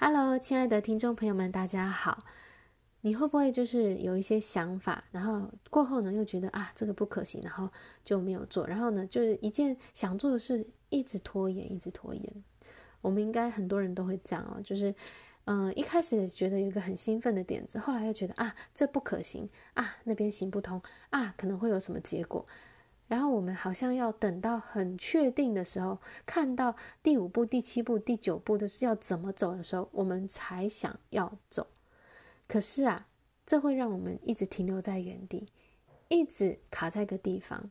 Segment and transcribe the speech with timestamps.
[0.00, 2.24] Hello，亲爱的听众朋友们，大家好。
[3.00, 7.68] 你会不会就是有一些想法，然后过后呢又觉得啊这个不可行，然后
[8.04, 12.44] 就没有做，然后呢就是一件想做的事一直拖延，一直拖延。
[13.00, 14.94] 我们应该很多人都会这样哦，就是
[15.46, 20.80] 嗯、一开始觉得有一个很兴奋的点子，后来又觉得啊这不可行啊，那边行不通
[21.10, 22.46] 啊，可能会有什么结果。
[23.08, 31.68] 然后我们好像要等到很确定的时候，看到第五步、第七步、第九步的是要怎么走的时候，我们才想要走。
[32.46, 33.08] 可是啊，
[33.46, 35.48] 这会让我们一直停留在原地，
[36.08, 37.70] 一直卡在一个地方。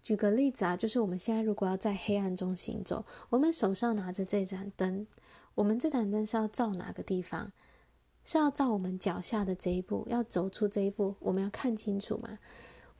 [0.00, 5.06] 举个例子啊，就是我们现在如果要在黑暗中行走，我们手上拿着这盏灯，
[5.54, 7.52] 我们这盏灯是要照哪个地方？
[8.24, 12.38] 是要照我们脚下的这一步，要走出这一步，我们要看清楚吗？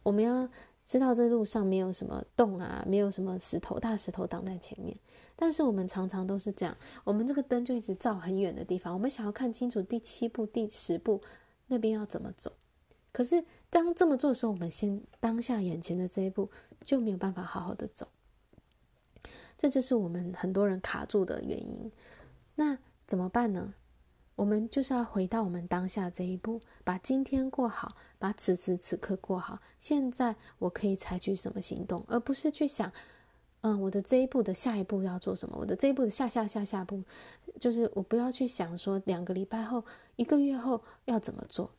[0.03, 0.51] 我们要。
[0.93, 4.95] 知道这路上没有什么洞啊，没有什么石头、大石头挡在前面。
[5.35, 8.93] 但是我们常常都是这样，我们这个灯就一直照很远的地方。
[8.93, 11.23] 我们想要看清楚第七步、第十步
[11.69, 12.53] 那边要怎么走。
[13.11, 16.51] 可是当这么做的时候，我们先当下眼前的这一步
[16.83, 18.07] 就没有办法好好的走。
[19.57, 21.91] 这就是我们很多人卡住的原因。
[22.57, 23.73] 那怎么办呢？
[24.35, 29.59] 我们就是要回到我们当下这一步，把今天过好，把此时此刻过好。
[29.79, 32.91] 现在我可以采取什么行动，而不是去想，
[33.61, 37.05] 嗯，我的这一步的下一步要做什么，我的这一步的下下下下步，
[37.61, 39.85] 就是我不要去想说两个礼拜后、
[40.17, 41.71] 一个月后要怎么做。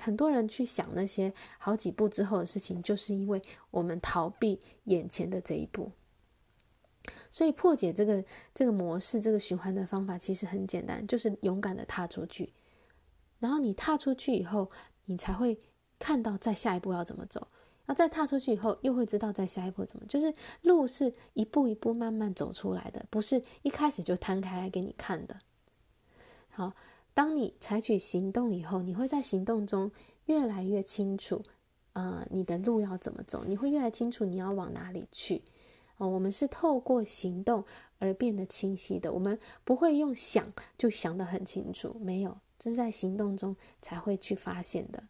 [0.00, 5.90] 很多人去想那些好几步之后的事情，就是因为我们逃避眼前的这一步。
[7.30, 12.52] 所以破解这个这个模式、这个循环的方法其实很简单，就是勇敢的踏出去。
[13.38, 14.70] 然后你踏出去以后，
[15.04, 15.58] 你才会
[15.98, 17.48] 看到再下一步要怎么走。
[17.86, 20.04] 然后再踏出去以后，又会知道再下一步怎么。
[20.06, 25.38] 就是路是一步一步慢慢走出来的，不是一开始就摊开来给你看的。
[26.50, 26.74] 好，
[27.14, 29.90] 当你采取行动以后，你会在行动中
[30.26, 31.42] 越来越清楚，
[31.94, 35.40] 呃，你的路要怎么走，你会越来越清楚你要往哪里去。
[35.98, 37.64] 哦，我们是透过行动
[37.98, 39.12] 而变得清晰的。
[39.12, 45.04] 我们不会用想就想得很清楚，没有，这是在行动中才会去发现的。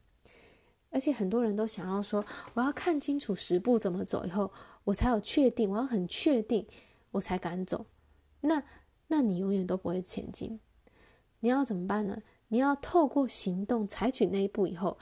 [0.91, 4.51] 而且很多人都想要说，我要看清楚十步怎么走以后，
[4.85, 6.67] 我才有确定，我要很确定，
[7.11, 7.85] 我才敢走。
[8.41, 8.65] 那，
[9.09, 10.59] 那你永远都不会前进。
[11.41, 12.23] 你要怎么办呢？
[12.49, 14.97] 你要透过行动采取那一步以后，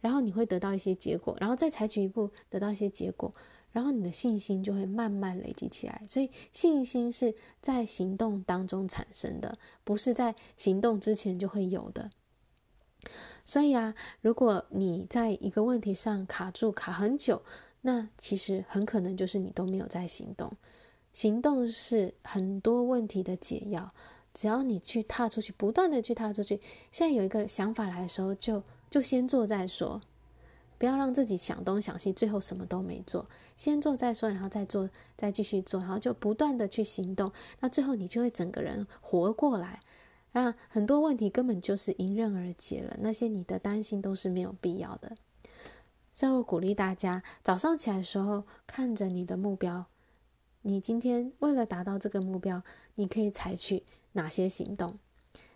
[0.00, 3.34] 然后你会得到一些结果，然后再采取一步，得到一些结果。
[3.74, 12.12] 然后你的信心就会慢慢累积起来，所以信心是在行动当中产生的，不是在行动之前就会有的。
[13.44, 17.42] 所以啊，如果你在一个问题上卡住卡很久，
[17.80, 20.52] 那其实很可能就是你都没有在行动。
[21.12, 23.92] 行动是很多问题的解药，
[24.32, 26.60] 只要你去踏出去，不断的去踏出去。
[26.92, 30.00] 现在有一个想法来的时候，就就先做再说。
[30.84, 33.26] 不要让自己想东想西，最后什么都没做。
[33.56, 37.32] 先做再说，然后再做，再继续做，然后就不断的去行动。
[37.60, 39.80] 那最后你就会整个人活过来，
[40.30, 42.98] 让很多问题根本就是迎刃而解了。
[43.00, 45.16] 那些你的担心都是没有必要的。
[46.12, 49.86] 最后鼓励大家，早上起来的时候看着你的目标，
[50.60, 52.62] 你今天为了达到这个目标，
[52.96, 54.98] 你可以采取哪些行动？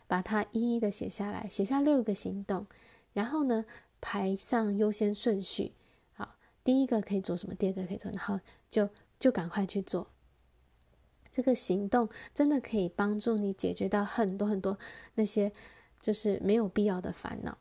[0.06, 2.66] 把它一一的写下来，写下六个行动，
[3.12, 3.66] 然后呢，
[4.00, 5.72] 排上优先顺序，
[6.14, 8.88] 好，第一个可以做什么，第二个可以做，然后就
[9.18, 10.08] 就赶快去做。
[11.30, 14.78] 这个行动真的可以帮助你解决到很多很多
[15.14, 15.52] 那些
[16.00, 17.58] 就是没有必要的烦恼。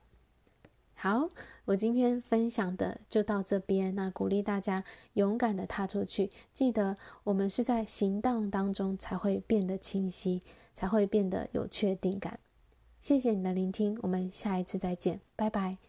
[0.95, 1.29] 好，
[1.65, 4.83] 我今天分享的就到这边，那鼓励大家
[5.13, 10.41] 勇敢的踏出去，记得我们是在行动当中才会变得清晰，
[10.73, 12.39] 才会变得有确定感。
[12.99, 15.86] 谢谢你的聆听，我们下一次再见，拜拜。